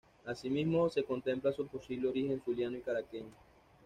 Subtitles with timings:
[0.25, 3.35] Asimismo, se contempla su posible origen zuliano y caraqueño.